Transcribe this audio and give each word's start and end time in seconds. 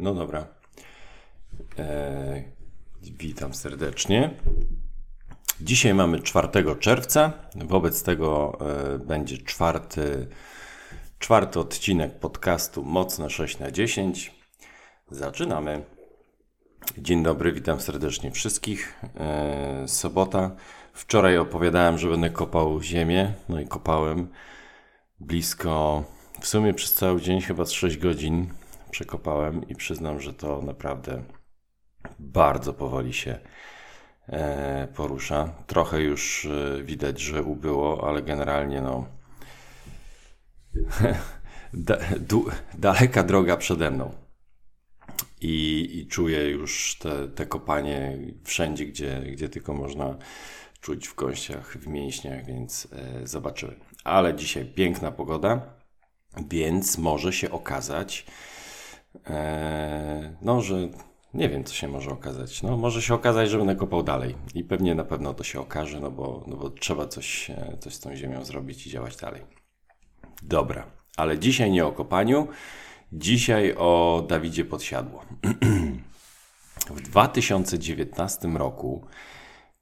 No 0.00 0.14
dobra. 0.14 0.46
E, 1.78 2.42
witam 3.02 3.54
serdecznie. 3.54 4.30
Dzisiaj 5.60 5.94
mamy 5.94 6.20
4 6.20 6.48
czerwca. 6.80 7.32
Wobec 7.54 8.02
tego 8.02 8.58
e, 8.60 8.98
będzie 8.98 9.38
czwarty, 9.38 10.28
czwarty 11.18 11.60
odcinek 11.60 12.18
podcastu 12.18 12.84
Mocne 12.84 13.30
6 13.30 13.58
na 13.58 13.70
10. 13.70 14.34
Zaczynamy. 15.10 15.84
Dzień 16.98 17.22
dobry, 17.22 17.52
witam 17.52 17.80
serdecznie 17.80 18.30
wszystkich. 18.30 19.00
E, 19.16 19.88
sobota. 19.88 20.50
Wczoraj 20.92 21.38
opowiadałem, 21.38 21.98
że 21.98 22.08
będę 22.08 22.30
kopał 22.30 22.82
ziemię. 22.82 23.32
No 23.48 23.60
i 23.60 23.66
kopałem 23.66 24.28
blisko, 25.20 26.04
w 26.40 26.46
sumie 26.46 26.74
przez 26.74 26.94
cały 26.94 27.20
dzień, 27.20 27.40
chyba 27.40 27.64
z 27.64 27.70
6 27.70 27.96
godzin 27.96 28.59
przekopałem 28.90 29.68
i 29.68 29.74
przyznam, 29.74 30.20
że 30.20 30.34
to 30.34 30.62
naprawdę 30.62 31.22
bardzo 32.18 32.72
powoli 32.72 33.12
się 33.12 33.38
e, 34.28 34.88
porusza. 34.94 35.48
Trochę 35.66 36.00
już 36.00 36.46
e, 36.46 36.82
widać, 36.82 37.20
że 37.20 37.42
ubyło, 37.42 38.08
ale 38.08 38.22
generalnie 38.22 38.80
no 38.80 39.06
da, 41.74 41.96
du, 42.20 42.46
daleka 42.74 43.22
droga 43.22 43.56
przede 43.56 43.90
mną. 43.90 44.14
I, 45.40 45.88
i 45.98 46.06
czuję 46.06 46.50
już 46.50 46.98
te, 46.98 47.28
te 47.28 47.46
kopanie 47.46 48.18
wszędzie, 48.44 48.86
gdzie, 48.86 49.20
gdzie 49.32 49.48
tylko 49.48 49.74
można 49.74 50.16
czuć 50.80 51.06
w 51.06 51.14
kościach, 51.14 51.76
w 51.78 51.86
mięśniach, 51.86 52.46
więc 52.46 52.88
e, 52.92 53.26
zobaczymy. 53.26 53.74
Ale 54.04 54.34
dzisiaj 54.34 54.64
piękna 54.64 55.10
pogoda, 55.10 55.74
więc 56.50 56.98
może 56.98 57.32
się 57.32 57.50
okazać, 57.50 58.26
no, 60.42 60.60
że 60.60 60.88
nie 61.34 61.48
wiem, 61.48 61.64
co 61.64 61.74
się 61.74 61.88
może 61.88 62.10
okazać. 62.10 62.62
No, 62.62 62.76
może 62.76 63.02
się 63.02 63.14
okazać, 63.14 63.50
że 63.50 63.58
będę 63.58 63.76
kopał 63.76 64.02
dalej 64.02 64.36
i 64.54 64.64
pewnie 64.64 64.94
na 64.94 65.04
pewno 65.04 65.34
to 65.34 65.44
się 65.44 65.60
okaże, 65.60 66.00
no 66.00 66.10
bo, 66.10 66.44
no 66.46 66.56
bo 66.56 66.70
trzeba 66.70 67.06
coś, 67.06 67.50
e, 67.50 67.76
coś 67.80 67.94
z 67.94 68.00
tą 68.00 68.16
ziemią 68.16 68.44
zrobić 68.44 68.86
i 68.86 68.90
działać 68.90 69.16
dalej. 69.16 69.42
Dobra, 70.42 70.86
ale 71.16 71.38
dzisiaj 71.38 71.70
nie 71.70 71.86
o 71.86 71.92
kopaniu, 71.92 72.48
dzisiaj 73.12 73.74
o 73.78 74.22
Dawidzie 74.28 74.64
Podsiadło. 74.64 75.24
w 76.90 77.00
2019 77.00 78.48
roku, 78.48 79.06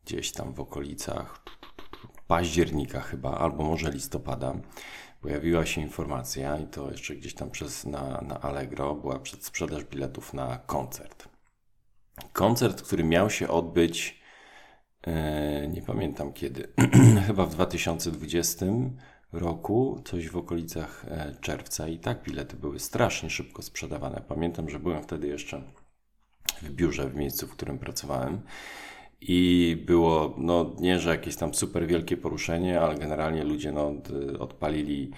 gdzieś 0.05 0.33
tam 0.33 0.53
w 0.53 0.61
okolicach 0.61 1.43
października 2.27 3.01
chyba, 3.01 3.31
albo 3.31 3.65
może 3.65 3.91
listopada, 3.91 4.55
pojawiła 5.29 5.67
się 5.67 5.81
informacja 5.81 6.59
i 6.59 6.67
to 6.67 6.91
jeszcze 6.91 7.17
gdzieś 7.17 7.35
tam 7.35 7.51
przez 7.51 7.87
na, 7.87 8.21
na 8.21 8.41
Allegro 8.41 8.95
była 8.95 9.19
przedsprzedaż 9.19 9.85
biletów 9.85 10.35
na 10.35 10.59
koncert. 10.67 11.29
Koncert, 12.33 12.83
który 12.83 13.05
miał 13.05 13.31
się 13.31 13.49
odbyć 13.49 14.21
e, 15.07 15.69
nie 15.69 15.83
pamiętam 15.83 16.33
kiedy, 16.33 16.73
chyba 17.27 17.47
w 17.47 17.51
2020 17.51 18.67
roku, 19.33 20.03
coś 20.05 20.29
w 20.29 20.37
okolicach 20.37 21.05
e, 21.09 21.35
czerwca 21.41 21.89
i 21.89 21.99
tak 21.99 22.23
bilety 22.23 22.57
były 22.57 22.79
strasznie 22.79 23.31
szybko 23.31 23.63
sprzedawane. 23.63 24.23
Pamiętam, 24.29 24.71
że 24.71 24.79
byłem 24.79 25.03
wtedy 25.03 25.29
jeszcze 25.29 25.63
w 26.63 26.71
biurze 26.71 27.09
w 27.09 27.15
miejscu, 27.15 27.47
w 27.47 27.53
którym 27.53 27.79
pracowałem 27.79 28.41
i 29.21 29.77
było, 29.87 30.35
no 30.39 30.77
nie, 30.81 30.99
że 30.99 31.11
jakieś 31.11 31.37
tam 31.37 31.55
super 31.55 31.87
wielkie 31.87 32.17
poruszenie, 32.17 32.81
ale 32.81 32.99
generalnie 32.99 33.45
ludzie 33.45 33.73
no, 33.73 33.93
odpalili 34.39 35.11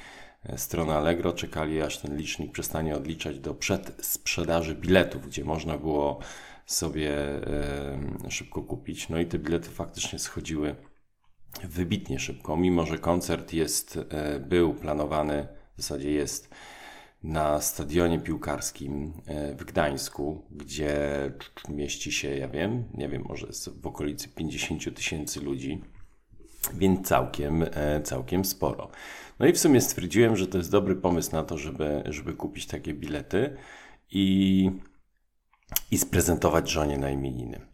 e, 0.44 0.58
stronę 0.58 0.94
Allegro, 0.94 1.32
czekali 1.32 1.82
aż 1.82 1.98
ten 1.98 2.16
licznik 2.16 2.52
przestanie 2.52 2.96
odliczać 2.96 3.38
do 3.38 3.54
przedsprzedaży 3.54 4.74
biletów, 4.74 5.26
gdzie 5.26 5.44
można 5.44 5.78
było 5.78 6.18
sobie 6.66 7.12
szybko 8.28 8.62
kupić. 8.62 9.08
No 9.08 9.18
i 9.18 9.26
te 9.26 9.38
bilety 9.38 9.70
faktycznie 9.70 10.18
schodziły 10.18 10.76
wybitnie 11.64 12.18
szybko, 12.18 12.56
mimo 12.56 12.86
że 12.86 12.98
koncert 12.98 13.52
jest, 13.52 13.98
e, 14.10 14.40
był 14.40 14.74
planowany, 14.74 15.48
w 15.76 15.82
zasadzie 15.82 16.10
jest 16.10 16.54
na 17.22 17.60
stadionie 17.60 18.18
piłkarskim 18.18 19.12
e, 19.26 19.54
w 19.54 19.64
Gdańsku, 19.64 20.42
gdzie 20.50 20.96
mieści 21.68 22.12
się, 22.12 22.36
ja 22.36 22.48
wiem, 22.48 22.84
nie 22.94 23.08
wiem, 23.08 23.24
może 23.28 23.46
jest 23.46 23.80
w 23.80 23.86
okolicy 23.86 24.28
50 24.28 24.96
tysięcy 24.96 25.40
ludzi, 25.40 25.84
więc 26.74 27.08
całkiem, 27.08 27.62
e, 27.62 28.02
całkiem 28.02 28.44
sporo. 28.44 28.90
No 29.38 29.46
i 29.46 29.52
w 29.52 29.58
sumie 29.58 29.80
stwierdziłem, 29.80 30.36
że 30.36 30.46
to 30.46 30.58
jest 30.58 30.70
dobry 30.70 30.96
pomysł 30.96 31.32
na 31.32 31.42
to, 31.42 31.58
żeby, 31.58 32.02
żeby 32.06 32.32
kupić 32.32 32.66
takie 32.66 32.94
bilety 32.94 33.56
i, 34.10 34.70
i 35.90 35.98
sprezentować 35.98 36.70
żonie 36.70 36.98
na 36.98 37.10
imieniny. 37.10 37.69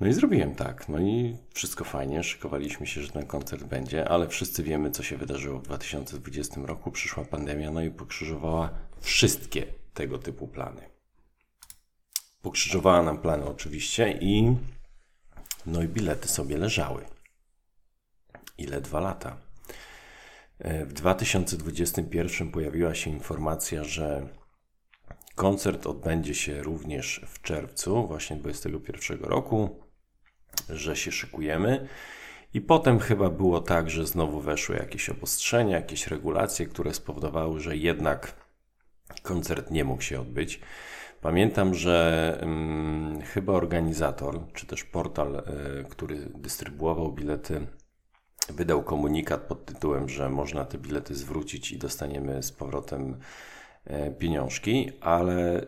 No 0.00 0.06
i 0.06 0.12
zrobiłem 0.12 0.54
tak. 0.54 0.88
No 0.88 0.98
i 0.98 1.36
wszystko 1.54 1.84
fajnie. 1.84 2.24
Szykowaliśmy 2.24 2.86
się, 2.86 3.02
że 3.02 3.08
ten 3.08 3.26
koncert 3.26 3.64
będzie, 3.64 4.08
ale 4.08 4.28
wszyscy 4.28 4.62
wiemy, 4.62 4.90
co 4.90 5.02
się 5.02 5.16
wydarzyło 5.16 5.58
w 5.58 5.62
2020 5.62 6.60
roku. 6.64 6.90
Przyszła 6.90 7.24
pandemia, 7.24 7.70
no 7.70 7.82
i 7.82 7.90
pokrzyżowała 7.90 8.70
wszystkie 9.00 9.66
tego 9.94 10.18
typu 10.18 10.48
plany. 10.48 10.82
Pokrzyżowała 12.42 13.02
nam 13.02 13.18
plany 13.18 13.44
oczywiście 13.44 14.18
i 14.20 14.56
no 15.66 15.82
i 15.82 15.88
bilety 15.88 16.28
sobie 16.28 16.58
leżały. 16.58 17.04
Ile 18.58 18.80
dwa 18.80 19.00
lata? 19.00 19.36
E, 20.58 20.86
w 20.86 20.92
2021 20.92 22.50
pojawiła 22.50 22.94
się 22.94 23.10
informacja, 23.10 23.84
że 23.84 24.28
koncert 25.34 25.86
odbędzie 25.86 26.34
się 26.34 26.62
również 26.62 27.20
w 27.26 27.42
czerwcu, 27.42 28.06
właśnie 28.06 28.36
2021 28.36 29.30
roku 29.30 29.85
że 30.68 30.96
się 30.96 31.12
szykujemy. 31.12 31.88
I 32.54 32.60
potem 32.60 32.98
chyba 32.98 33.30
było 33.30 33.60
tak, 33.60 33.90
że 33.90 34.06
znowu 34.06 34.40
weszły 34.40 34.76
jakieś 34.76 35.10
obostrzenia, 35.10 35.76
jakieś 35.76 36.06
regulacje, 36.06 36.66
które 36.66 36.94
spowodowały, 36.94 37.60
że 37.60 37.76
jednak 37.76 38.34
koncert 39.22 39.70
nie 39.70 39.84
mógł 39.84 40.02
się 40.02 40.20
odbyć. 40.20 40.60
Pamiętam, 41.20 41.74
że 41.74 42.36
hmm, 42.40 43.22
chyba 43.22 43.52
organizator, 43.52 44.40
czy 44.52 44.66
też 44.66 44.84
portal, 44.84 45.36
y, 45.36 45.84
który 45.88 46.16
dystrybuował 46.16 47.12
bilety, 47.12 47.66
wydał 48.48 48.82
komunikat 48.82 49.40
pod 49.40 49.64
tytułem, 49.64 50.08
że 50.08 50.30
można 50.30 50.64
te 50.64 50.78
bilety 50.78 51.14
zwrócić 51.14 51.72
i 51.72 51.78
dostaniemy 51.78 52.42
z 52.42 52.52
powrotem 52.52 53.16
y, 53.86 54.14
pieniążki, 54.18 54.92
ale 55.00 55.62
y, 55.62 55.66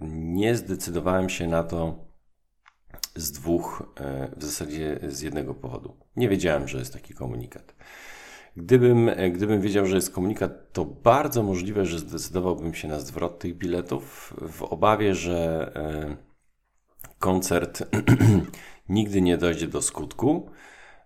nie 0.00 0.56
zdecydowałem 0.56 1.28
się 1.28 1.46
na 1.46 1.64
to, 1.64 2.11
z 3.14 3.32
dwóch, 3.32 3.94
e, 4.00 4.28
w 4.36 4.44
zasadzie 4.44 4.98
z 5.08 5.20
jednego 5.20 5.54
powodu. 5.54 5.96
Nie 6.16 6.28
wiedziałem, 6.28 6.68
że 6.68 6.78
jest 6.78 6.92
taki 6.92 7.14
komunikat. 7.14 7.74
Gdybym, 8.56 9.08
e, 9.08 9.30
gdybym 9.30 9.60
wiedział, 9.60 9.86
że 9.86 9.96
jest 9.96 10.10
komunikat, 10.10 10.72
to 10.72 10.84
bardzo 10.84 11.42
możliwe, 11.42 11.86
że 11.86 11.98
zdecydowałbym 11.98 12.74
się 12.74 12.88
na 12.88 13.00
zwrot 13.00 13.38
tych 13.38 13.56
biletów 13.56 14.34
w 14.48 14.62
obawie, 14.62 15.14
że 15.14 15.72
e, 15.76 16.16
koncert 17.18 17.82
nigdy 18.88 19.20
nie 19.20 19.38
dojdzie 19.38 19.68
do 19.68 19.82
skutku, 19.82 20.50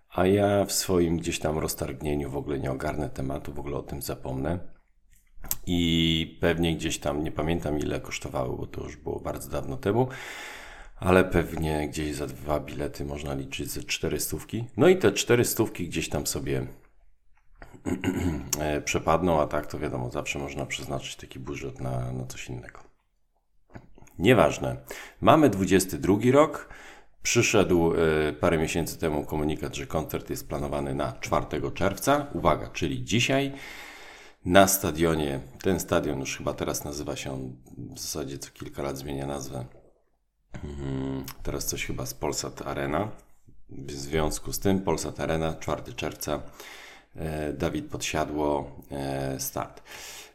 a 0.09 0.25
ja 0.25 0.65
w 0.65 0.71
swoim 0.71 1.17
gdzieś 1.17 1.39
tam 1.39 1.57
roztargnieniu 1.57 2.29
w 2.29 2.37
ogóle 2.37 2.59
nie 2.59 2.71
ogarnę 2.71 3.09
tematu, 3.09 3.53
w 3.53 3.59
ogóle 3.59 3.77
o 3.77 3.83
tym 3.83 4.01
zapomnę. 4.01 4.59
I 5.65 6.37
pewnie 6.41 6.75
gdzieś 6.75 6.99
tam, 6.99 7.23
nie 7.23 7.31
pamiętam 7.31 7.79
ile 7.79 7.99
kosztowały, 7.99 8.57
bo 8.57 8.67
to 8.67 8.83
już 8.83 8.97
było 8.97 9.19
bardzo 9.19 9.49
dawno 9.49 9.77
temu, 9.77 10.07
ale 10.99 11.23
pewnie 11.23 11.89
gdzieś 11.89 12.15
za 12.15 12.27
dwa 12.27 12.59
bilety 12.59 13.05
można 13.05 13.33
liczyć 13.33 13.71
ze 13.71 13.83
cztery 13.83 14.19
stówki. 14.19 14.65
No 14.77 14.87
i 14.87 14.97
te 14.97 15.11
cztery 15.11 15.45
stówki 15.45 15.87
gdzieś 15.87 16.09
tam 16.09 16.27
sobie 16.27 16.67
e, 18.59 18.81
przepadną, 18.81 19.41
a 19.41 19.47
tak 19.47 19.67
to 19.67 19.79
wiadomo, 19.79 20.09
zawsze 20.09 20.39
można 20.39 20.65
przeznaczyć 20.65 21.15
taki 21.15 21.39
budżet 21.39 21.81
na, 21.81 22.11
na 22.11 22.25
coś 22.25 22.49
innego. 22.49 22.79
Nieważne. 24.19 24.77
Mamy 25.21 25.49
22 25.49 26.15
rok. 26.31 26.69
Przyszedł 27.23 27.93
y, 27.93 28.33
parę 28.33 28.57
miesięcy 28.57 28.99
temu 28.99 29.25
komunikat, 29.25 29.75
że 29.75 29.87
koncert 29.87 30.29
jest 30.29 30.49
planowany 30.49 30.95
na 30.95 31.13
4 31.19 31.45
czerwca. 31.73 32.27
Uwaga, 32.33 32.69
czyli 32.69 33.03
dzisiaj 33.03 33.53
na 34.45 34.67
stadionie. 34.67 35.39
Ten 35.61 35.79
stadion 35.79 36.19
już 36.19 36.37
chyba 36.37 36.53
teraz 36.53 36.83
nazywa 36.83 37.15
się 37.15 37.33
on 37.33 37.55
w 37.77 37.99
zasadzie 37.99 38.37
co 38.37 38.51
kilka 38.51 38.83
lat 38.83 38.97
zmienia 38.97 39.27
nazwę. 39.27 39.65
Teraz 41.43 41.65
coś 41.65 41.85
chyba 41.85 42.05
z 42.05 42.13
Polsat 42.13 42.67
Arena. 42.67 43.11
W 43.69 43.91
związku 43.91 44.53
z 44.53 44.59
tym 44.59 44.81
Polsat 44.81 45.19
Arena 45.19 45.53
4 45.53 45.93
czerwca 45.93 46.41
e, 47.15 47.53
Dawid 47.53 47.89
Podsiadło 47.89 48.71
e, 48.91 49.39
start. 49.39 49.83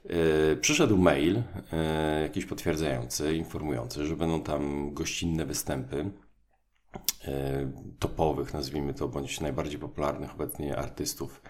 E, 0.04 0.56
przyszedł 0.56 0.96
mail 0.96 1.42
jakiś 2.22 2.46
potwierdzający, 2.46 3.36
informujący, 3.36 4.06
że 4.06 4.16
będą 4.16 4.42
tam 4.42 4.94
gościnne 4.94 5.44
występy 5.44 6.10
topowych, 7.98 8.54
nazwijmy 8.54 8.94
to, 8.94 9.08
bądź 9.08 9.40
najbardziej 9.40 9.78
popularnych 9.78 10.34
obecnie 10.34 10.76
artystów 10.76 11.42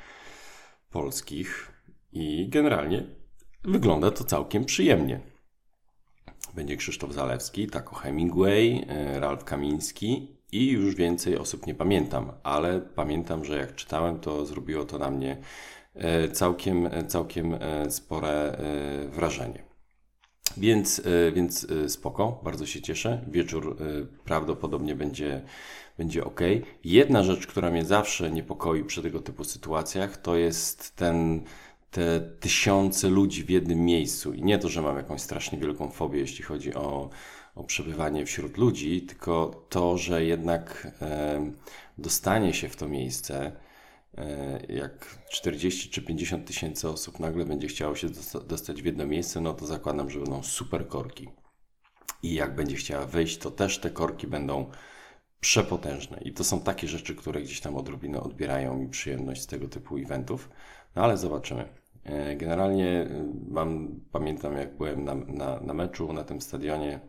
polskich 0.91 1.73
i 2.13 2.49
generalnie 2.49 3.07
wygląda 3.65 4.11
to 4.11 4.25
całkiem 4.25 4.65
przyjemnie. 4.65 5.32
Będzie 6.55 6.77
Krzysztof 6.77 7.13
Zalewski, 7.13 7.67
Taco 7.67 7.95
Hemingway, 7.95 8.85
e, 8.89 9.21
Ralf 9.21 9.45
Kamiński 9.45 10.37
i 10.53 10.71
już 10.71 10.95
więcej 10.95 11.39
osób 11.39 11.67
nie 11.67 11.75
pamiętam, 11.75 12.33
ale 12.43 12.81
pamiętam, 12.81 13.45
że 13.45 13.57
jak 13.59 13.75
czytałem, 13.75 14.21
to 14.21 14.47
zrobiło 14.47 14.85
to 14.85 14.99
na 14.99 15.11
mnie 15.11 15.37
e, 15.95 16.29
całkiem, 16.29 16.89
całkiem 17.09 17.59
spore 17.89 18.59
wrażenie. 19.13 19.63
Więc, 20.57 21.03
więc 21.33 21.67
spoko, 21.89 22.41
bardzo 22.45 22.67
się 22.67 22.83
cieszę. 22.83 23.25
Wieczór 23.29 23.77
prawdopodobnie 24.25 24.95
będzie, 24.95 25.43
będzie 25.99 26.25
ok. 26.25 26.41
Jedna 26.85 27.23
rzecz, 27.23 27.47
która 27.47 27.71
mnie 27.71 27.85
zawsze 27.85 28.31
niepokoi 28.31 28.85
przy 28.85 29.03
tego 29.03 29.21
typu 29.21 29.45
sytuacjach, 29.45 30.17
to 30.17 30.37
jest 30.37 30.97
ten 30.97 31.43
te 31.93 32.21
tysiące 32.21 33.09
ludzi 33.09 33.45
w 33.45 33.51
jednym 33.51 33.85
miejscu. 33.85 34.33
I 34.33 34.43
nie 34.43 34.59
to, 34.59 34.69
że 34.69 34.83
mam 34.83 34.97
jakąś 34.97 35.21
strasznie 35.21 35.59
wielką 35.59 35.91
fobię, 35.91 36.19
jeśli 36.19 36.45
chodzi 36.45 36.75
o, 36.75 37.11
o 37.55 37.65
przebywanie 37.65 38.27
wśród 38.27 38.57
ludzi, 38.57 39.03
tylko 39.03 39.65
to, 39.69 39.99
że 39.99 40.25
jednak 40.25 40.89
e, 41.03 41.53
dostanie 41.99 42.55
się 42.55 42.69
w 42.69 42.77
to 42.77 42.89
miejsce, 42.89 43.53
e, 44.19 44.61
jak 44.69 45.19
40 45.31 45.91
czy 45.91 46.03
50 46.03 46.47
tysięcy 46.47 46.89
osób 46.89 47.21
nagle 47.21 47.45
będzie 47.45 47.69
chciało 47.69 47.97
się 47.97 48.09
dostać 48.49 48.83
w 48.83 48.85
jedno 48.85 49.07
miejsce, 49.07 49.41
no 49.41 49.55
to 49.55 49.67
zakładam, 49.67 50.11
że 50.11 50.19
będą 50.21 50.43
super 50.43 50.89
korki. 50.89 51.29
I 52.23 52.35
jak 52.35 52.55
będzie 52.55 52.77
chciała 52.77 53.07
wyjść, 53.07 53.39
to 53.39 53.51
też 53.51 53.79
te 53.79 53.91
korki 53.91 54.27
będą 54.27 54.71
przepotężne. 55.41 56.21
I 56.25 56.33
to 56.33 56.45
są 56.45 56.61
takie 56.61 56.89
rzeczy, 56.89 57.15
które 57.15 57.43
gdzieś 57.43 57.61
tam 57.61 57.77
odrobinę 57.77 58.21
odbierają 58.21 58.77
mi 58.77 58.89
przyjemność 58.89 59.43
z 59.43 59.47
tego 59.47 59.69
typu 59.69 59.97
eventów. 59.97 60.49
No 60.97 61.03
ale 61.03 61.17
zobaczymy. 61.17 61.82
E, 62.05 62.37
generalnie 62.37 62.89
e, 62.89 63.09
mam, 63.49 64.01
pamiętam 64.13 64.57
jak 64.57 64.77
byłem 64.77 65.05
na, 65.05 65.15
na, 65.15 65.61
na 65.61 65.75
meczu 65.75 66.13
na 66.13 66.25
tym 66.25 66.41
stadionie, 66.41 67.01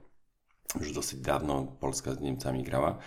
już 0.80 0.94
dosyć 0.94 1.20
dawno 1.20 1.64
Polska 1.80 2.14
z 2.14 2.20
Niemcami 2.20 2.64
grała, 2.64 2.98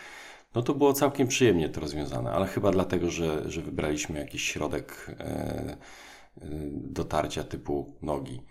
no 0.55 0.63
to 0.63 0.75
było 0.75 0.93
całkiem 0.93 1.29
przyjemnie 1.29 1.69
to 1.69 1.81
rozwiązane, 1.81 2.31
ale 2.31 2.47
chyba 2.47 2.71
dlatego, 2.71 3.11
że, 3.11 3.51
że 3.51 3.63
wybraliśmy 3.63 4.19
jakiś 4.19 4.43
środek 4.43 5.17
e, 5.21 5.77
dotarcia 6.73 7.45
typu 7.45 7.95
nogi. 8.03 8.43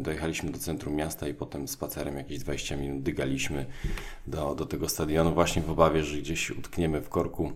Dojechaliśmy 0.00 0.50
do 0.50 0.58
centrum 0.58 0.94
miasta 0.94 1.28
i 1.28 1.34
potem 1.34 1.68
spacerem 1.68 2.16
jakieś 2.16 2.38
20 2.38 2.76
minut 2.76 3.02
dygaliśmy 3.02 3.66
do, 4.26 4.54
do 4.54 4.66
tego 4.66 4.88
stadionu, 4.88 5.34
właśnie 5.34 5.62
w 5.62 5.70
obawie, 5.70 6.04
że 6.04 6.18
gdzieś 6.18 6.50
utkniemy 6.50 7.00
w 7.00 7.08
korku 7.08 7.52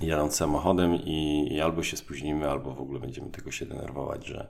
jadąc 0.00 0.36
samochodem 0.36 0.94
i, 0.94 1.48
i, 1.52 1.60
albo 1.60 1.82
się 1.82 1.96
spóźnimy, 1.96 2.50
albo 2.50 2.74
w 2.74 2.80
ogóle 2.80 3.00
będziemy 3.00 3.30
tego 3.30 3.50
się 3.50 3.66
denerwować, 3.66 4.26
że, 4.26 4.46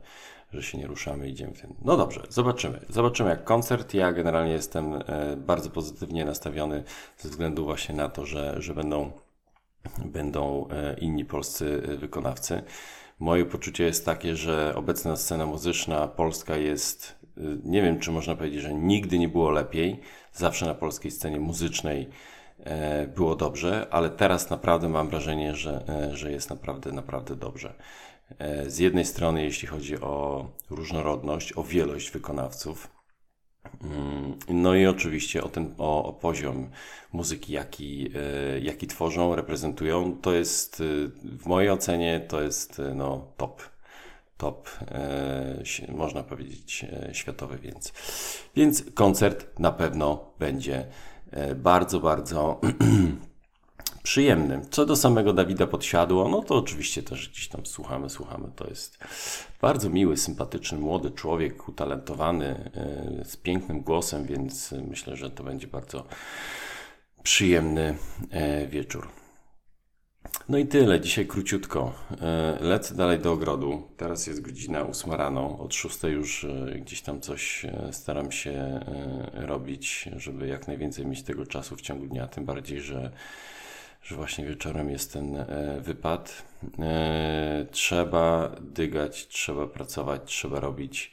że 0.53 0.62
się 0.62 0.79
nie 0.79 0.87
ruszamy 0.87 1.29
idziemy 1.29 1.55
w 1.55 1.61
tym. 1.61 1.75
No 1.83 1.97
dobrze, 1.97 2.23
zobaczymy. 2.29 2.81
Zobaczymy 2.89 3.31
jak 3.31 3.45
koncert. 3.45 3.95
Ja 3.95 4.12
generalnie 4.12 4.53
jestem 4.53 4.95
e, 4.95 5.37
bardzo 5.37 5.71
pozytywnie 5.71 6.25
nastawiony 6.25 6.85
ze 7.19 7.29
względu 7.29 7.65
właśnie 7.65 7.95
na 7.95 8.09
to, 8.09 8.27
że, 8.27 8.62
że 8.62 8.75
będą, 8.75 9.12
będą 10.05 10.69
e, 10.69 10.97
inni 10.99 11.25
polscy 11.25 11.83
e, 11.89 11.97
wykonawcy. 11.97 12.62
Moje 13.19 13.47
poczucie 13.47 13.85
jest 13.85 14.05
takie, 14.05 14.37
że 14.37 14.75
obecna 14.77 15.17
scena 15.17 15.47
muzyczna 15.47 16.09
polska 16.09 16.57
jest, 16.57 17.19
nie 17.65 17.83
wiem 17.83 17.99
czy 17.99 18.11
można 18.11 18.37
powiedzieć, 18.37 18.62
że 18.62 18.75
nigdy 18.75 19.19
nie 19.19 19.29
było 19.29 19.51
lepiej. 19.51 20.01
Zawsze 20.33 20.67
na 20.67 20.75
polskiej 20.75 21.11
scenie 21.11 21.41
muzycznej 21.41 22.09
było 23.15 23.37
dobrze, 23.37 23.87
ale 23.91 24.11
teraz 24.11 24.51
naprawdę 24.51 24.89
mam 24.89 25.09
wrażenie, 25.09 25.55
że, 25.55 25.85
e, 25.89 26.17
że 26.17 26.33
jest 26.33 26.51
naprawdę, 26.51 26.93
naprawdę 26.93 27.37
dobrze. 27.37 27.75
E, 28.39 28.71
z 28.71 28.79
jednej 28.79 29.05
strony, 29.05 29.43
jeśli 29.43 29.69
chodzi 29.69 30.01
o 30.01 30.47
różnorodność, 30.71 31.57
o 31.57 31.65
wielość 31.65 32.11
wykonawców, 32.11 32.89
mm, 33.83 34.39
no 34.49 34.75
i 34.75 34.87
oczywiście 34.87 35.45
o 35.45 35.49
ten 35.49 35.75
o, 35.79 36.05
o 36.05 36.12
poziom 36.12 36.71
muzyki, 37.12 37.53
jaki, 37.53 38.11
jaki 38.62 38.87
tworzą, 38.87 39.37
reprezentują, 39.37 40.17
to 40.23 40.33
jest 40.33 40.83
w 41.39 41.47
mojej 41.47 41.71
ocenie 41.71 42.21
to 42.29 42.43
jest 42.43 42.83
no, 42.95 43.27
top. 43.37 43.62
Top, 44.37 44.71
można 45.89 46.23
powiedzieć, 46.23 46.87
światowy, 47.12 47.59
więc, 47.59 47.93
więc 48.57 48.85
koncert 48.95 49.59
na 49.59 49.73
pewno 49.73 50.33
będzie 50.39 50.77
E, 50.79 50.87
bardzo, 51.56 52.00
bardzo 52.00 52.61
przyjemnym. 54.03 54.62
Co 54.71 54.87
do 54.87 54.97
samego 54.97 55.32
Dawida 55.32 55.67
Podsiadło, 55.67 56.29
no 56.29 56.43
to 56.43 56.55
oczywiście 56.55 57.03
też 57.03 57.29
gdzieś 57.29 57.49
tam 57.49 57.67
słuchamy, 57.67 58.11
słuchamy. 58.11 58.49
To 58.56 58.69
jest 58.69 58.99
bardzo 59.61 59.91
miły, 59.91 60.17
sympatyczny, 60.17 60.79
młody 60.79 61.11
człowiek, 61.11 61.69
utalentowany, 61.69 62.71
e, 62.75 63.25
z 63.25 63.37
pięknym 63.37 63.81
głosem, 63.81 64.27
więc 64.27 64.75
myślę, 64.88 65.17
że 65.17 65.31
to 65.31 65.44
będzie 65.44 65.67
bardzo 65.67 66.05
przyjemny 67.23 67.97
e, 68.31 68.67
wieczór. 68.67 69.19
No 70.50 70.58
i 70.58 70.67
tyle, 70.67 71.00
dzisiaj 71.00 71.26
króciutko. 71.26 71.93
E, 72.20 72.58
lecę 72.61 72.94
dalej 72.94 73.19
do 73.19 73.32
ogrodu. 73.32 73.88
Teraz 73.96 74.26
jest 74.26 74.40
godzina 74.40 74.82
8 74.82 75.12
rano. 75.12 75.58
Od 75.58 75.75
6 75.75 76.02
już 76.02 76.44
e, 76.44 76.78
gdzieś 76.81 77.02
tam 77.02 77.20
coś 77.20 77.64
e, 77.64 77.88
staram 77.93 78.32
się 78.32 78.81
robić, 79.32 80.08
żeby 80.17 80.46
jak 80.46 80.69
najwięcej 80.69 81.06
mieć 81.06 81.22
tego 81.22 81.46
czasu 81.46 81.76
w 81.76 81.81
ciągu 81.81 82.06
dnia. 82.06 82.26
Tym 82.26 82.44
bardziej, 82.44 82.81
że, 82.81 83.11
że 84.02 84.17
właśnie 84.17 84.46
wieczorem 84.46 84.90
jest 84.90 85.12
ten 85.12 85.44
wypad. 85.81 86.43
Trzeba 87.70 88.56
dygać, 88.61 89.28
trzeba 89.28 89.66
pracować, 89.66 90.23
trzeba 90.25 90.61
robić. 90.61 91.12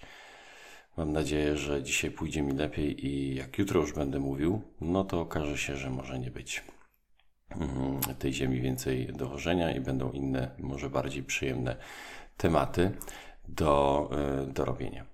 Mam 0.98 1.12
nadzieję, 1.12 1.58
że 1.58 1.84
dzisiaj 1.84 2.12
pójdzie 2.12 2.42
mi 2.42 2.54
lepiej 2.54 3.06
i 3.06 3.36
jak 3.36 3.58
jutro 3.58 3.82
już 3.82 3.94
będę 3.94 4.20
mówił, 4.20 4.62
no 4.82 5.04
to 5.04 5.22
okaże 5.22 5.58
się, 5.58 5.76
że 5.76 5.90
może 5.90 6.20
nie 6.20 6.32
być. 6.32 6.64
Mhm, 7.50 8.16
tej 8.16 8.34
ziemi 8.34 8.62
więcej 8.62 9.08
dowożenia 9.14 9.76
i 9.76 9.80
będą 9.80 10.12
inne, 10.12 10.52
może 10.60 10.90
bardziej 10.90 11.24
przyjemne 11.24 11.76
tematy 12.38 12.92
do, 13.48 14.10
e, 14.12 14.46
do 14.54 14.66
robienia. 14.66 15.06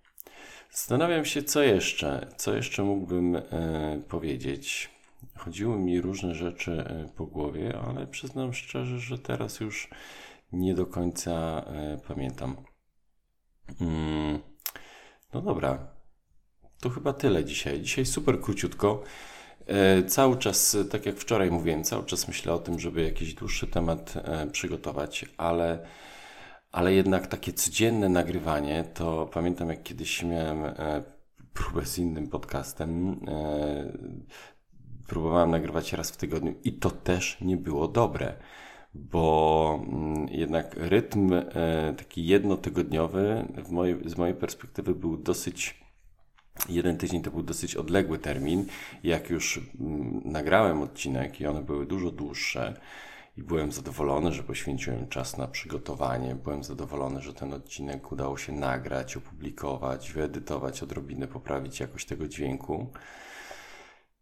Zastanawiam 0.71 1.25
się, 1.25 1.43
co 1.43 1.63
jeszcze, 1.63 2.27
co 2.37 2.55
jeszcze 2.55 2.83
mógłbym 2.83 3.35
e, 3.35 3.41
powiedzieć. 4.09 4.89
Chodziły 5.35 5.79
mi 5.79 6.01
różne 6.01 6.35
rzeczy 6.35 6.71
e, 6.71 7.09
po 7.15 7.25
głowie, 7.25 7.79
ale 7.87 8.07
przyznam 8.07 8.53
szczerze, 8.53 8.99
że 8.99 9.17
teraz 9.17 9.59
już 9.59 9.89
nie 10.51 10.73
do 10.73 10.85
końca 10.85 11.65
pamiętam. 12.07 12.55
Mm, 13.81 14.39
no 15.33 15.41
dobra, 15.41 15.87
to 16.81 16.89
chyba 16.89 17.13
tyle 17.13 17.45
dzisiaj. 17.45 17.81
Dzisiaj 17.81 18.05
super 18.05 18.41
króciutko. 18.41 19.03
E, 19.67 20.03
cały 20.03 20.37
czas, 20.37 20.77
tak 20.91 21.05
jak 21.05 21.17
wczoraj 21.17 21.51
mówiłem, 21.51 21.83
cały 21.83 22.05
czas 22.05 22.27
myślę 22.27 22.53
o 22.53 22.59
tym, 22.59 22.79
żeby 22.79 23.03
jakiś 23.03 23.33
dłuższy 23.33 23.67
temat 23.67 24.13
e, 24.15 24.47
przygotować, 24.47 25.25
ale, 25.37 25.85
ale 26.71 26.93
jednak 26.93 27.27
takie 27.27 27.53
codzienne 27.53 28.09
nagrywanie, 28.09 28.83
to 28.93 29.29
pamiętam 29.33 29.69
jak 29.69 29.83
kiedyś 29.83 30.23
miałem 30.23 30.65
e, 30.65 31.03
próbę 31.53 31.85
z 31.85 31.97
innym 31.97 32.27
podcastem, 32.27 33.19
próbowałem 35.07 35.51
nagrywać 35.51 35.93
raz 35.93 36.11
w 36.11 36.17
tygodniu 36.17 36.55
i 36.63 36.73
to 36.73 36.91
też 36.91 37.37
nie 37.41 37.57
było 37.57 37.87
dobre, 37.87 38.33
bo 38.93 39.79
mm, 39.87 40.27
jednak 40.27 40.75
rytm 40.77 41.31
taki 41.97 42.25
jednotygodniowy 42.25 43.47
w 43.65 43.71
mojej, 43.71 44.09
z 44.09 44.17
mojej 44.17 44.35
perspektywy 44.35 44.95
był 44.95 45.17
dosyć 45.17 45.82
Jeden 46.69 46.97
tydzień 46.97 47.21
to 47.21 47.31
był 47.31 47.43
dosyć 47.43 47.75
odległy 47.75 48.19
termin. 48.19 48.65
Jak 49.03 49.29
już 49.29 49.61
mm, 49.79 50.21
nagrałem 50.25 50.81
odcinek 50.81 51.41
i 51.41 51.45
one 51.47 51.61
były 51.61 51.85
dużo 51.85 52.11
dłuższe, 52.11 52.81
i 53.37 53.43
byłem 53.43 53.71
zadowolony, 53.71 54.31
że 54.31 54.43
poświęciłem 54.43 55.07
czas 55.07 55.37
na 55.37 55.47
przygotowanie. 55.47 56.35
Byłem 56.35 56.63
zadowolony, 56.63 57.21
że 57.21 57.33
ten 57.33 57.53
odcinek 57.53 58.11
udało 58.11 58.37
się 58.37 58.53
nagrać, 58.53 59.17
opublikować, 59.17 60.11
wyedytować, 60.11 60.83
odrobinę 60.83 61.27
poprawić 61.27 61.79
jakość 61.79 62.05
tego 62.05 62.27
dźwięku. 62.27 62.87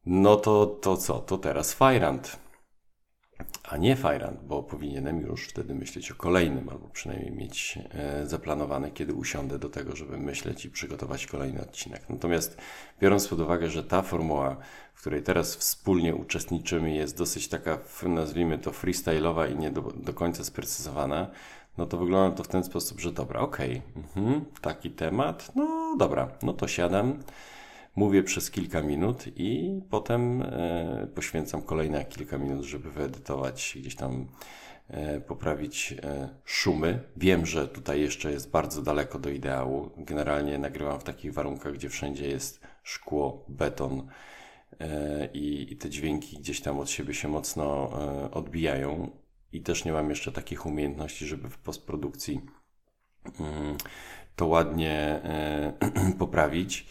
No 0.05 0.35
to, 0.35 0.65
to 0.65 0.97
co? 0.97 1.19
To 1.19 1.37
teraz 1.37 1.73
Fajrant 1.73 2.39
a 3.63 3.77
nie 3.77 3.95
Fajrant, 3.95 4.39
bo 4.43 4.63
powinienem 4.63 5.21
już 5.21 5.47
wtedy 5.47 5.75
myśleć 5.75 6.11
o 6.11 6.15
kolejnym, 6.15 6.69
albo 6.69 6.87
przynajmniej 6.87 7.31
mieć 7.31 7.79
e, 7.91 8.27
zaplanowane, 8.27 8.91
kiedy 8.91 9.13
usiądę 9.13 9.59
do 9.59 9.69
tego, 9.69 9.95
żeby 9.95 10.17
myśleć 10.17 10.65
i 10.65 10.69
przygotować 10.69 11.27
kolejny 11.27 11.61
odcinek. 11.61 12.09
Natomiast 12.09 12.57
biorąc 13.01 13.27
pod 13.27 13.39
uwagę, 13.39 13.69
że 13.69 13.83
ta 13.83 14.01
formuła, 14.01 14.57
w 14.93 15.01
której 15.01 15.23
teraz 15.23 15.55
wspólnie 15.55 16.15
uczestniczymy, 16.15 16.95
jest 16.95 17.17
dosyć 17.17 17.47
taka, 17.47 17.77
nazwijmy 18.03 18.59
to 18.59 18.71
freestyle'owa 18.71 19.51
i 19.51 19.55
nie 19.55 19.71
do, 19.71 19.81
do 19.81 20.13
końca 20.13 20.43
sprecyzowana, 20.43 21.27
no 21.77 21.85
to 21.85 21.97
wygląda 21.97 22.37
to 22.37 22.43
w 22.43 22.47
ten 22.47 22.63
sposób, 22.63 22.99
że 22.99 23.11
dobra, 23.11 23.39
okej, 23.39 23.81
okay, 23.91 24.03
mhm, 24.23 24.45
taki 24.61 24.91
temat, 24.91 25.51
no 25.55 25.95
dobra, 25.97 26.29
no 26.43 26.53
to 26.53 26.67
siadam 26.67 27.19
mówię 27.95 28.23
przez 28.23 28.51
kilka 28.51 28.81
minut 28.81 29.25
i 29.35 29.81
potem 29.89 30.41
e, 30.41 31.07
poświęcam 31.15 31.61
kolejne 31.61 32.05
kilka 32.05 32.37
minut, 32.37 32.63
żeby 32.63 32.91
wyedytować, 32.91 33.77
gdzieś 33.79 33.95
tam 33.95 34.27
poprawić 35.27 35.95
szumy. 36.45 36.99
Wiem, 37.17 37.45
że 37.45 37.67
tutaj 37.67 38.01
jeszcze 38.01 38.31
jest 38.31 38.51
bardzo 38.51 38.81
daleko 38.81 39.19
do 39.19 39.29
ideału. 39.29 39.91
Generalnie 39.97 40.57
nagrywam 40.57 40.99
w 40.99 41.03
takich 41.03 41.33
warunkach, 41.33 41.73
gdzie 41.73 41.89
wszędzie 41.89 42.27
jest 42.27 42.61
szkło, 42.83 43.45
beton 43.49 44.07
i, 45.33 45.67
i 45.69 45.77
te 45.77 45.89
dźwięki 45.89 46.37
gdzieś 46.37 46.61
tam 46.61 46.79
od 46.79 46.89
siebie 46.89 47.13
się 47.13 47.27
mocno 47.27 47.91
odbijają. 48.31 49.09
I 49.51 49.61
też 49.61 49.85
nie 49.85 49.91
mam 49.91 50.09
jeszcze 50.09 50.31
takich 50.31 50.65
umiejętności, 50.65 51.25
żeby 51.25 51.49
w 51.49 51.57
postprodukcji 51.57 52.41
mm, 53.39 53.77
to 54.35 54.45
ładnie 54.45 55.21
poprawić 56.19 56.87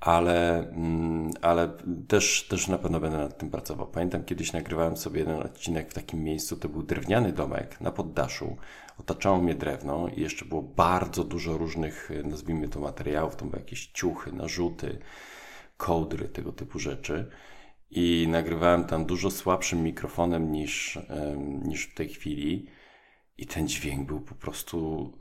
ale, 0.00 0.68
mm, 0.70 1.30
ale 1.42 1.76
też, 2.08 2.46
też 2.48 2.68
na 2.68 2.78
pewno 2.78 3.00
będę 3.00 3.18
nad 3.18 3.38
tym 3.38 3.50
pracował. 3.50 3.86
Pamiętam, 3.86 4.24
kiedyś 4.24 4.52
nagrywałem 4.52 4.96
sobie 4.96 5.20
jeden 5.20 5.42
odcinek 5.42 5.90
w 5.90 5.94
takim 5.94 6.24
miejscu, 6.24 6.56
to 6.56 6.68
był 6.68 6.82
drewniany 6.82 7.32
domek 7.32 7.80
na 7.80 7.90
poddaszu, 7.90 8.56
otaczało 8.98 9.38
mnie 9.38 9.54
drewno 9.54 10.08
i 10.16 10.20
jeszcze 10.20 10.44
było 10.44 10.62
bardzo 10.62 11.24
dużo 11.24 11.58
różnych, 11.58 12.10
nazwijmy 12.24 12.68
to 12.68 12.80
materiałów, 12.80 13.36
to 13.36 13.44
były 13.44 13.58
jakieś 13.58 13.86
ciuchy, 13.86 14.32
narzuty, 14.32 14.98
kołdry, 15.76 16.28
tego 16.28 16.52
typu 16.52 16.78
rzeczy. 16.78 17.30
I 17.90 18.26
nagrywałem 18.30 18.84
tam 18.84 19.04
dużo 19.04 19.30
słabszym 19.30 19.82
mikrofonem 19.82 20.52
niż, 20.52 20.98
niż 21.62 21.86
w 21.86 21.94
tej 21.94 22.08
chwili. 22.08 22.66
I 23.38 23.46
ten 23.46 23.68
dźwięk 23.68 24.06
był 24.06 24.20
po 24.20 24.34
prostu, 24.34 25.12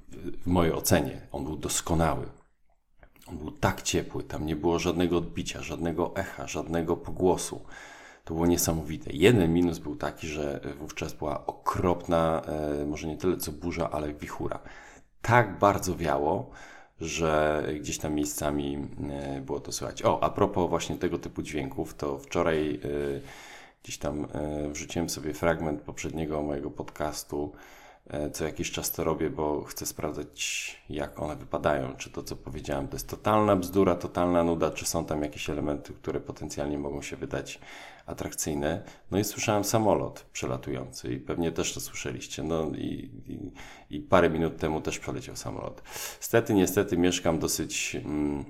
w 0.43 0.47
mojej 0.47 0.73
ocenie, 0.73 1.27
on 1.31 1.43
był 1.43 1.55
doskonały. 1.55 2.25
On 3.29 3.37
był 3.37 3.51
tak 3.51 3.81
ciepły, 3.81 4.23
tam 4.23 4.45
nie 4.45 4.55
było 4.55 4.79
żadnego 4.79 5.17
odbicia, 5.17 5.61
żadnego 5.61 6.15
echa, 6.15 6.47
żadnego 6.47 6.97
pogłosu. 6.97 7.61
To 8.25 8.33
było 8.33 8.47
niesamowite. 8.47 9.09
Jeden 9.13 9.53
minus 9.53 9.79
był 9.79 9.95
taki, 9.95 10.27
że 10.27 10.59
wówczas 10.79 11.13
była 11.13 11.45
okropna, 11.45 12.41
e, 12.81 12.85
może 12.85 13.07
nie 13.07 13.17
tyle 13.17 13.37
co 13.37 13.51
burza, 13.51 13.89
ale 13.91 14.13
wichura. 14.13 14.59
Tak 15.21 15.59
bardzo 15.59 15.95
wiało, 15.95 16.49
że 17.01 17.63
gdzieś 17.79 17.97
tam 17.97 18.13
miejscami 18.13 18.87
e, 19.09 19.41
było 19.41 19.59
to 19.59 19.71
słychać. 19.71 20.03
O, 20.03 20.23
a 20.23 20.29
propos 20.29 20.69
właśnie 20.69 20.95
tego 20.97 21.19
typu 21.19 21.41
dźwięków, 21.41 21.93
to 21.93 22.17
wczoraj 22.19 22.75
e, 22.75 22.79
gdzieś 23.83 23.97
tam 23.97 24.27
wrzuciłem 24.71 25.09
sobie 25.09 25.33
fragment 25.33 25.81
poprzedniego 25.81 26.43
mojego 26.43 26.71
podcastu 26.71 27.51
co 28.33 28.45
jakiś 28.45 28.71
czas 28.71 28.91
to 28.91 29.03
robię, 29.03 29.29
bo 29.29 29.63
chcę 29.63 29.85
sprawdzać, 29.85 30.81
jak 30.89 31.19
one 31.19 31.35
wypadają. 31.35 31.95
Czy 31.97 32.09
to, 32.09 32.23
co 32.23 32.35
powiedziałem, 32.35 32.87
to 32.87 32.95
jest 32.95 33.09
totalna 33.09 33.55
bzdura, 33.55 33.95
totalna 33.95 34.43
nuda, 34.43 34.71
czy 34.71 34.85
są 34.85 35.05
tam 35.05 35.23
jakieś 35.23 35.49
elementy, 35.49 35.93
które 35.93 36.19
potencjalnie 36.19 36.77
mogą 36.77 37.01
się 37.01 37.15
wydać 37.15 37.59
atrakcyjne. 38.05 38.83
No 39.11 39.19
i 39.19 39.23
słyszałem 39.23 39.63
samolot 39.63 40.25
przelatujący 40.33 41.13
i 41.13 41.19
pewnie 41.19 41.51
też 41.51 41.73
to 41.73 41.81
słyszeliście. 41.81 42.43
No 42.43 42.71
i, 42.75 43.11
i, 43.27 43.51
i 43.97 44.01
parę 44.01 44.29
minut 44.29 44.57
temu 44.57 44.81
też 44.81 44.99
przeleciał 44.99 45.35
samolot. 45.35 45.81
Stety, 46.19 46.53
niestety 46.53 46.97
mieszkam 46.97 47.39
dosyć. 47.39 47.95
Mm, 47.95 48.45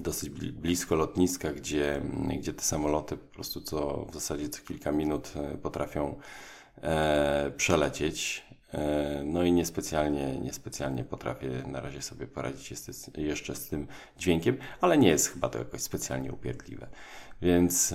dosyć 0.00 0.30
blisko 0.30 0.94
lotniska, 0.94 1.52
gdzie, 1.52 2.02
gdzie 2.38 2.52
te 2.52 2.62
samoloty 2.62 3.16
po 3.16 3.34
prostu 3.34 3.60
co 3.60 4.06
w 4.10 4.14
zasadzie 4.14 4.48
co 4.48 4.62
kilka 4.62 4.92
minut 4.92 5.32
e, 5.36 5.58
potrafią 5.58 6.18
e, 6.82 7.52
przelecieć. 7.56 8.46
E, 8.74 9.22
no 9.24 9.42
i 9.42 9.52
niespecjalnie, 9.52 10.40
niespecjalnie 10.40 11.04
potrafię 11.04 11.48
na 11.66 11.80
razie 11.80 12.02
sobie 12.02 12.26
poradzić 12.26 12.72
jeszcze 13.16 13.54
z 13.54 13.68
tym 13.68 13.86
dźwiękiem, 14.18 14.56
ale 14.80 14.98
nie 14.98 15.08
jest 15.08 15.28
chyba 15.28 15.48
to 15.48 15.58
jakoś 15.58 15.80
specjalnie 15.80 16.32
upierdliwe. 16.32 16.86
Więc, 17.42 17.94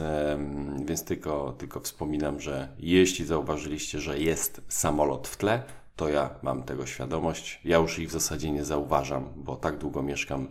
więc 0.86 1.04
tylko, 1.04 1.56
tylko 1.58 1.80
wspominam, 1.80 2.40
że 2.40 2.68
jeśli 2.80 3.26
zauważyliście, 3.26 4.00
że 4.00 4.20
jest 4.20 4.62
samolot 4.68 5.28
w 5.28 5.38
tle, 5.38 5.64
to 5.96 6.10
ja 6.10 6.30
mam 6.42 6.64
tego 6.64 6.86
świadomość. 6.86 7.62
Ja 7.66 7.78
już 7.78 8.00
ich 8.00 8.10
w 8.10 8.12
zasadzie 8.12 8.52
nie 8.52 8.66
zauważam, 8.66 9.30
bo 9.36 9.56
tak 9.56 9.78
długo 9.78 10.04
mieszkam 10.04 10.48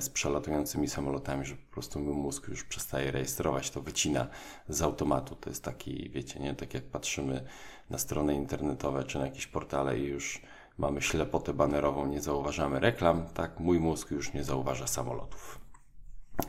z 0.00 0.08
przelatującymi 0.08 0.88
samolotami, 0.88 1.46
że 1.46 1.56
po 1.56 1.72
prostu 1.72 2.00
mój 2.00 2.14
mózg 2.14 2.48
już 2.48 2.64
przestaje 2.64 3.10
rejestrować, 3.10 3.70
to 3.70 3.82
wycina 3.82 4.26
z 4.68 4.82
automatu. 4.82 5.36
To 5.36 5.50
jest 5.50 5.64
taki, 5.64 6.10
wiecie, 6.10 6.40
nie? 6.40 6.54
Tak 6.54 6.74
jak 6.74 6.84
patrzymy 6.84 7.44
na 7.90 7.98
strony 7.98 8.34
internetowe 8.34 9.04
czy 9.04 9.18
na 9.18 9.26
jakieś 9.26 9.46
portale 9.46 9.98
i 9.98 10.04
już 10.04 10.42
mamy 10.78 11.02
ślepotę 11.02 11.54
banerową, 11.54 12.06
nie 12.06 12.20
zauważamy 12.20 12.80
reklam, 12.80 13.26
tak 13.34 13.60
mój 13.60 13.80
mózg 13.80 14.10
już 14.10 14.32
nie 14.32 14.44
zauważa 14.44 14.86
samolotów, 14.86 15.60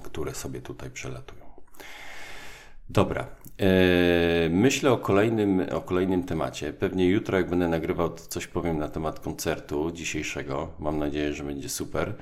które 0.03 0.33
sobie 0.33 0.61
tutaj 0.61 0.89
przelatują. 0.89 1.47
Dobra, 2.89 3.27
eee, 3.59 4.49
myślę 4.49 4.91
o 4.91 4.97
kolejnym, 4.97 5.61
o 5.71 5.81
kolejnym 5.81 6.23
temacie. 6.23 6.73
Pewnie 6.73 7.09
jutro, 7.09 7.37
jak 7.37 7.49
będę 7.49 7.67
nagrywał, 7.67 8.09
to 8.09 8.23
coś 8.23 8.47
powiem 8.47 8.77
na 8.77 8.89
temat 8.89 9.19
koncertu 9.19 9.91
dzisiejszego. 9.91 10.67
Mam 10.79 10.99
nadzieję, 10.99 11.33
że 11.33 11.43
będzie 11.43 11.69
super, 11.69 12.15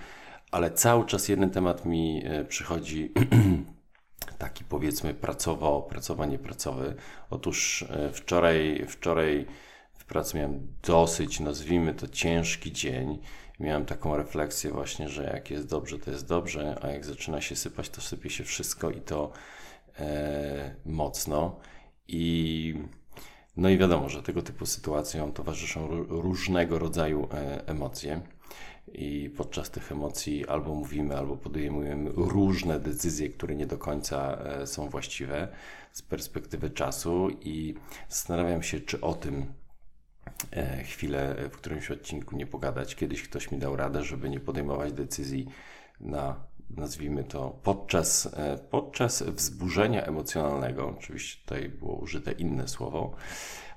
ale 0.55 0.71
cały 0.71 1.05
czas 1.05 1.29
jeden 1.29 1.49
temat 1.49 1.85
mi 1.85 2.21
e, 2.25 2.45
przychodzi 2.45 3.13
taki 4.37 4.63
powiedzmy 4.63 5.13
pracowo, 5.13 5.81
pracowanie 5.81 6.39
pracowy. 6.39 6.95
Otóż 7.29 7.85
e, 7.89 8.11
wczoraj, 8.11 8.85
wczoraj 8.87 9.45
w 9.93 10.05
pracy 10.05 10.37
miałem 10.37 10.67
dosyć, 10.83 11.39
nazwijmy 11.39 11.93
to 11.93 12.07
ciężki 12.07 12.71
dzień. 12.71 13.19
Miałem 13.59 13.85
taką 13.85 14.17
refleksję 14.17 14.71
właśnie, 14.71 15.09
że 15.09 15.23
jak 15.23 15.51
jest 15.51 15.67
dobrze, 15.67 15.99
to 15.99 16.11
jest 16.11 16.27
dobrze, 16.27 16.77
a 16.81 16.87
jak 16.87 17.05
zaczyna 17.05 17.41
się 17.41 17.55
sypać, 17.55 17.89
to 17.89 18.01
sypie 18.01 18.29
się 18.29 18.43
wszystko 18.43 18.91
i 18.91 19.01
to 19.01 19.31
e, 19.99 20.75
mocno. 20.85 21.59
I 22.07 22.75
no 23.57 23.69
i 23.69 23.77
wiadomo, 23.77 24.09
że 24.09 24.23
tego 24.23 24.41
typu 24.41 24.65
sytuacjom 24.65 25.31
towarzyszą 25.31 25.87
różnego 26.07 26.79
rodzaju 26.79 27.27
e, 27.31 27.67
emocje 27.67 28.21
i 28.93 29.29
podczas 29.37 29.71
tych 29.71 29.91
emocji 29.91 30.47
albo 30.47 30.75
mówimy, 30.75 31.17
albo 31.17 31.37
podejmujemy 31.37 32.11
różne 32.15 32.79
decyzje, 32.79 33.29
które 33.29 33.55
nie 33.55 33.65
do 33.65 33.77
końca 33.77 34.37
e, 34.37 34.67
są 34.67 34.89
właściwe 34.89 35.47
z 35.91 36.01
perspektywy 36.01 36.69
czasu. 36.69 37.29
I 37.41 37.75
zastanawiam 38.09 38.63
się, 38.63 38.79
czy 38.79 39.01
o 39.01 39.13
tym 39.13 39.45
e, 40.51 40.83
chwilę 40.83 41.35
w 41.51 41.57
którymś 41.57 41.91
odcinku 41.91 42.35
nie 42.35 42.47
pogadać. 42.47 42.95
Kiedyś 42.95 43.23
ktoś 43.23 43.51
mi 43.51 43.57
dał 43.57 43.75
radę, 43.75 44.03
żeby 44.03 44.29
nie 44.29 44.39
podejmować 44.39 44.93
decyzji 44.93 45.47
na 45.99 46.45
nazwijmy 46.69 47.23
to, 47.23 47.59
podczas, 47.63 48.29
e, 48.33 48.57
podczas 48.57 49.23
wzburzenia 49.23 50.03
emocjonalnego, 50.05 50.95
oczywiście 50.97 51.41
tutaj 51.41 51.69
było 51.69 51.95
użyte 51.95 52.31
inne 52.31 52.67
słowo, 52.67 53.15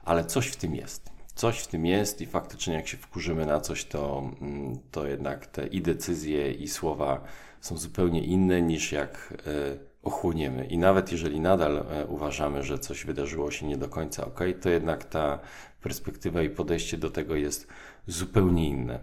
ale 0.04 0.24
coś 0.24 0.46
w 0.46 0.56
tym 0.56 0.74
jest 0.74 1.17
coś 1.38 1.58
w 1.58 1.66
tym 1.66 1.86
jest 1.86 2.20
i 2.20 2.26
faktycznie 2.26 2.74
jak 2.74 2.88
się 2.88 2.96
wkurzymy 2.96 3.46
na 3.46 3.60
coś, 3.60 3.84
to, 3.84 4.30
mm, 4.40 4.78
to 4.90 5.06
jednak 5.06 5.46
te 5.46 5.66
i 5.66 5.82
decyzje 5.82 6.52
i 6.52 6.68
słowa 6.68 7.24
są 7.60 7.76
zupełnie 7.76 8.24
inne 8.24 8.62
niż 8.62 8.92
jak 8.92 9.34
e, 9.46 9.78
ochłoniemy. 10.02 10.64
I 10.64 10.78
nawet 10.78 11.12
jeżeli 11.12 11.40
nadal 11.40 11.76
e, 11.76 12.06
uważamy, 12.06 12.62
że 12.62 12.78
coś 12.78 13.04
wydarzyło 13.04 13.50
się 13.50 13.66
nie 13.66 13.76
do 13.76 13.88
końca 13.88 14.26
ok, 14.26 14.40
to 14.60 14.70
jednak 14.70 15.04
ta 15.04 15.38
perspektywa 15.82 16.42
i 16.42 16.50
podejście 16.50 16.96
do 16.96 17.10
tego 17.10 17.36
jest 17.36 17.66
zupełnie 18.06 18.68
inne. 18.68 19.00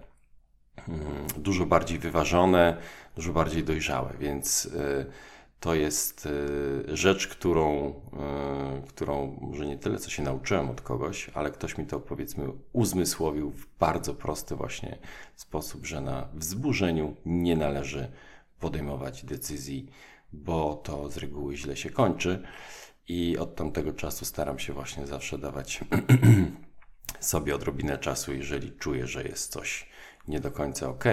Mm, 0.87 1.01
dużo 1.37 1.65
bardziej 1.65 1.99
wyważone, 1.99 2.77
dużo 3.15 3.33
bardziej 3.33 3.63
dojrzałe, 3.63 4.13
więc 4.19 4.69
e, 4.75 5.05
to 5.59 5.75
jest 5.75 6.25
e, 6.25 6.97
rzecz, 6.97 7.27
którą, 7.27 7.93
e, 8.13 8.81
którą 8.87 9.37
może 9.41 9.65
nie 9.65 9.77
tyle 9.77 9.97
co 9.97 10.09
się 10.09 10.23
nauczyłem 10.23 10.69
od 10.69 10.81
kogoś, 10.81 11.29
ale 11.33 11.51
ktoś 11.51 11.77
mi 11.77 11.85
to 11.85 11.99
powiedzmy 11.99 12.47
uzmysłowił 12.73 13.51
w 13.51 13.67
bardzo 13.79 14.13
prosty 14.13 14.55
właśnie 14.55 14.97
sposób, 15.35 15.85
że 15.85 16.01
na 16.01 16.27
wzburzeniu 16.33 17.15
nie 17.25 17.55
należy 17.55 18.11
podejmować 18.59 19.25
decyzji, 19.25 19.89
bo 20.33 20.75
to 20.75 21.09
z 21.09 21.17
reguły 21.17 21.57
źle 21.57 21.75
się 21.75 21.89
kończy. 21.89 22.43
I 23.07 23.37
od 23.37 23.55
tamtego 23.55 23.93
czasu 23.93 24.25
staram 24.25 24.59
się 24.59 24.73
właśnie 24.73 25.07
zawsze 25.07 25.37
dawać 25.37 25.79
sobie 27.19 27.55
odrobinę 27.55 27.97
czasu, 27.97 28.33
jeżeli 28.33 28.71
czuję, 28.71 29.07
że 29.07 29.23
jest 29.23 29.51
coś 29.51 29.89
nie 30.27 30.39
do 30.39 30.51
końca 30.51 30.89
ok 30.89 31.03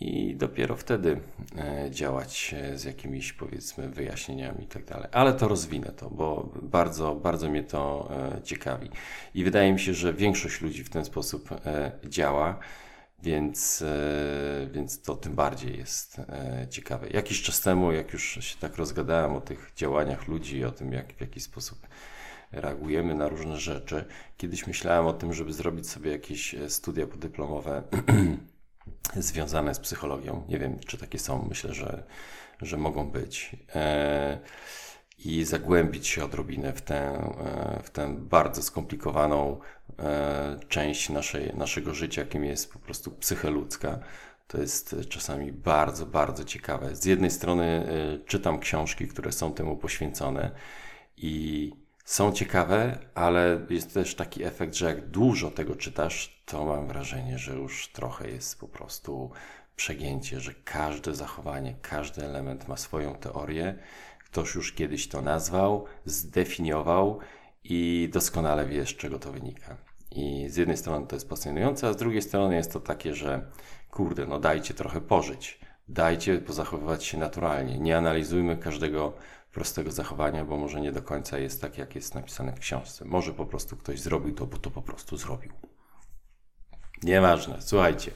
i 0.00 0.36
dopiero 0.36 0.76
wtedy 0.76 1.20
e, 1.58 1.90
działać 1.90 2.54
e, 2.58 2.78
z 2.78 2.84
jakimiś 2.84 3.32
powiedzmy 3.32 3.88
wyjaśnieniami 3.88 4.64
i 4.64 4.66
tak 4.66 4.84
dalej. 4.84 5.08
Ale 5.12 5.32
to 5.32 5.48
rozwinę 5.48 5.92
to, 5.96 6.10
bo 6.10 6.52
bardzo, 6.62 7.14
bardzo 7.14 7.50
mnie 7.50 7.62
to 7.64 8.10
e, 8.10 8.42
ciekawi. 8.42 8.90
I 9.34 9.44
wydaje 9.44 9.72
mi 9.72 9.80
się, 9.80 9.94
że 9.94 10.12
większość 10.12 10.60
ludzi 10.60 10.84
w 10.84 10.90
ten 10.90 11.04
sposób 11.04 11.48
działa, 12.04 12.58
więc, 13.22 13.84
więc 14.72 15.02
to 15.02 15.16
tym 15.16 15.34
bardziej 15.34 15.78
jest 15.78 16.20
ciekawe. 16.70 17.08
Jakiś 17.08 17.42
czas 17.42 17.60
temu, 17.60 17.92
jak 17.92 18.12
już 18.12 18.38
się 18.40 18.56
tak 18.60 18.76
rozgadałem 18.76 19.36
o 19.36 19.40
tych 19.40 19.72
działaniach 19.76 20.28
ludzi, 20.28 20.64
o 20.64 20.70
tym, 20.70 20.92
jak 20.92 21.12
w 21.12 21.20
jaki 21.20 21.40
sposób 21.40 21.86
reagujemy 22.52 23.14
na 23.14 23.28
różne 23.28 23.56
rzeczy, 23.56 24.04
kiedyś 24.36 24.66
myślałem 24.66 25.06
o 25.06 25.12
tym, 25.12 25.32
żeby 25.32 25.52
zrobić 25.52 25.88
sobie 25.88 26.10
jakieś 26.10 26.54
studia 26.68 27.06
podyplomowe 27.06 27.82
związane 29.16 29.74
z 29.74 29.80
psychologią. 29.80 30.44
Nie 30.48 30.58
wiem, 30.58 30.78
czy 30.86 30.98
takie 30.98 31.18
są. 31.18 31.46
Myślę, 31.48 31.74
że, 31.74 32.02
że 32.62 32.76
mogą 32.76 33.10
być. 33.10 33.56
E, 33.74 34.38
i 35.24 35.44
zagłębić 35.44 36.06
się 36.06 36.24
odrobinę 36.24 36.72
w 36.72 36.82
tę, 36.82 36.96
e, 36.96 37.82
w 37.82 37.90
tę 37.90 38.16
bardzo 38.18 38.62
skomplikowaną 38.62 39.60
e, 39.98 40.60
część 40.68 41.08
naszej, 41.08 41.54
naszego 41.56 41.94
życia, 41.94 42.22
jakim 42.22 42.44
jest 42.44 42.72
po 42.72 42.78
prostu 42.78 43.10
psyche 43.10 43.50
ludzka. 43.50 43.98
To 44.46 44.60
jest 44.60 44.96
czasami 45.08 45.52
bardzo, 45.52 46.06
bardzo 46.06 46.44
ciekawe. 46.44 46.96
Z 46.96 47.04
jednej 47.04 47.30
strony 47.30 47.86
czytam 48.26 48.58
książki, 48.58 49.08
które 49.08 49.32
są 49.32 49.52
temu 49.52 49.76
poświęcone 49.76 50.50
i 51.16 51.72
są 52.04 52.32
ciekawe, 52.32 52.98
ale 53.14 53.66
jest 53.70 53.94
też 53.94 54.14
taki 54.14 54.44
efekt, 54.44 54.74
że 54.74 54.86
jak 54.86 55.08
dużo 55.08 55.50
tego 55.50 55.74
czytasz, 55.74 56.41
to 56.52 56.64
mam 56.64 56.86
wrażenie, 56.86 57.38
że 57.38 57.54
już 57.54 57.88
trochę 57.88 58.30
jest 58.30 58.60
po 58.60 58.68
prostu 58.68 59.30
przegięcie, 59.76 60.40
że 60.40 60.54
każde 60.64 61.14
zachowanie, 61.14 61.74
każdy 61.82 62.24
element 62.24 62.68
ma 62.68 62.76
swoją 62.76 63.14
teorię. 63.14 63.78
Ktoś 64.24 64.54
już 64.54 64.72
kiedyś 64.72 65.08
to 65.08 65.22
nazwał, 65.22 65.84
zdefiniował 66.04 67.18
i 67.64 68.08
doskonale 68.12 68.66
wie, 68.66 68.86
z 68.86 68.88
czego 68.88 69.18
to 69.18 69.32
wynika. 69.32 69.76
I 70.10 70.46
z 70.48 70.56
jednej 70.56 70.76
strony 70.76 71.06
to 71.06 71.16
jest 71.16 71.28
pasjonujące, 71.28 71.88
a 71.88 71.92
z 71.92 71.96
drugiej 71.96 72.22
strony 72.22 72.54
jest 72.54 72.72
to 72.72 72.80
takie, 72.80 73.14
że 73.14 73.50
kurde, 73.90 74.26
no 74.26 74.40
dajcie 74.40 74.74
trochę 74.74 75.00
pożyć, 75.00 75.60
dajcie 75.88 76.38
pozachowywać 76.38 77.04
się 77.04 77.18
naturalnie, 77.18 77.78
nie 77.78 77.96
analizujmy 77.96 78.56
każdego 78.56 79.12
prostego 79.52 79.90
zachowania, 79.90 80.44
bo 80.44 80.56
może 80.56 80.80
nie 80.80 80.92
do 80.92 81.02
końca 81.02 81.38
jest 81.38 81.60
tak, 81.60 81.78
jak 81.78 81.94
jest 81.94 82.14
napisane 82.14 82.52
w 82.52 82.58
książce. 82.58 83.04
Może 83.04 83.34
po 83.34 83.46
prostu 83.46 83.76
ktoś 83.76 84.00
zrobił 84.00 84.34
to, 84.34 84.46
bo 84.46 84.58
to 84.58 84.70
po 84.70 84.82
prostu 84.82 85.16
zrobił. 85.16 85.71
Nieważne, 87.02 87.56
słuchajcie. 87.60 88.10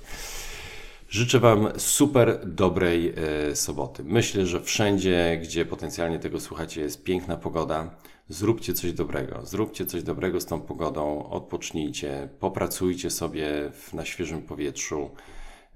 Życzę 1.09 1.41
Wam 1.41 1.69
super 1.77 2.41
dobrej 2.47 3.15
e, 3.51 3.57
soboty. 3.57 4.05
Myślę, 4.05 4.47
że 4.47 4.61
wszędzie, 4.61 5.41
gdzie 5.43 5.65
potencjalnie 5.65 6.19
tego 6.19 6.41
słuchacie, 6.41 6.81
jest 6.81 7.05
piękna 7.05 7.37
pogoda. 7.37 7.91
Zróbcie 8.29 8.75
coś 8.75 8.93
dobrego. 8.93 9.47
Zróbcie 9.47 9.87
coś 9.87 10.03
dobrego 10.03 10.41
z 10.41 10.47
tą 10.47 10.61
pogodą. 10.61 11.29
Odpocznijcie, 11.29 12.29
popracujcie 12.41 13.11
sobie 13.11 13.71
w, 13.73 13.95
na 13.95 14.05
świeżym 14.05 14.43
powietrzu. 14.43 15.11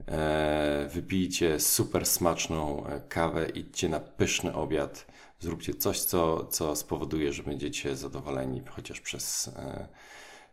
E, 0.09 0.89
wypijcie 0.93 1.61
super 1.61 2.07
smaczną 2.07 2.87
e, 2.87 3.01
kawę, 3.09 3.49
idźcie 3.49 3.89
na 3.89 4.01
pyszny 4.01 4.55
obiad. 4.55 5.07
Zróbcie 5.41 5.75
coś, 5.75 6.01
co, 6.01 6.45
co 6.45 6.77
spowoduje, 6.77 7.33
że 7.33 7.43
będziecie 7.43 7.97
zadowoleni, 7.97 8.63
chociaż 8.71 9.01
przez, 9.01 9.49
e, 9.49 9.89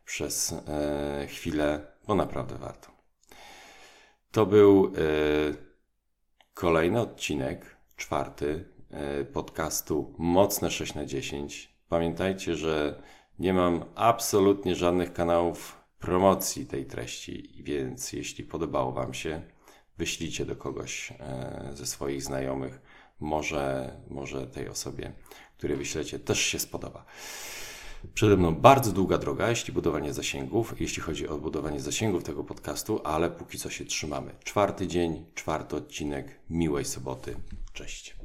przez 0.06 0.56
e, 0.68 1.28
chwilę, 1.30 1.97
bo 2.08 2.16
naprawdę 2.16 2.58
warto. 2.58 2.88
To 4.32 4.46
był 4.46 4.86
e, 4.86 4.92
kolejny 6.54 7.02
odcinek, 7.02 7.78
czwarty 7.96 8.66
e, 8.92 9.24
podcastu 9.24 10.14
Mocne 10.18 10.72
6 10.72 10.94
na 10.94 11.06
10. 11.06 11.78
Pamiętajcie, 11.90 12.56
że 12.56 13.04
nie 13.40 13.54
mam 13.54 13.86
absolutnie 13.96 14.76
żadnych 14.76 15.14
kanałów 15.14 15.78
promocji 16.00 16.66
tej 16.66 16.86
treści, 16.86 17.64
więc 17.64 18.14
jeśli 18.14 18.44
podobało 18.44 18.92
Wam 18.92 19.14
się, 19.14 19.42
wyślijcie 19.98 20.46
do 20.46 20.56
kogoś 20.56 21.12
e, 21.20 21.70
ze 21.74 21.86
swoich 21.86 22.24
znajomych. 22.24 22.82
Może, 23.20 23.98
może 24.10 24.48
tej 24.48 24.70
osobie, 24.70 25.14
której 25.58 25.78
wyślecie, 25.78 26.20
też 26.20 26.40
się 26.40 26.60
spodoba. 26.60 27.06
Przede 28.14 28.38
mną 28.38 28.56
bardzo 28.56 28.92
długa 28.92 29.18
droga, 29.18 29.50
jeśli 29.50 29.74
budowanie 29.74 30.14
zasięgów, 30.14 30.82
jeśli 30.82 31.02
chodzi 31.02 31.28
o 31.28 31.38
budowanie 31.38 31.80
zasięgów 31.80 32.24
tego 32.24 32.44
podcastu, 32.44 33.02
ale 33.04 33.30
póki 33.30 33.58
co 33.58 33.70
się 33.70 33.86
trzymamy. 33.86 34.32
Czwarty 34.44 34.88
dzień, 34.88 35.26
czwarty 35.36 35.76
odcinek. 35.76 36.40
Miłej 36.50 36.86
soboty. 36.86 37.36
Cześć. 37.74 38.17